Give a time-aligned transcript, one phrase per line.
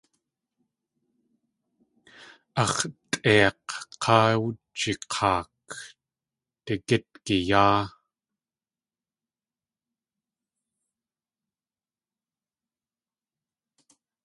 [2.63, 2.79] Ax̲
[3.11, 3.69] tlʼeik̲
[4.01, 5.71] káa wjik̲aak̲
[6.65, 7.81] digitgiyáa.